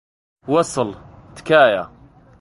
وەسڵ، 0.53 0.89
تکایە. 1.35 1.83